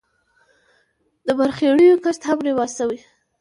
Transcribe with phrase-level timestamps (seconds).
[1.25, 2.99] د مرخیړیو کښت هم رواج شوی.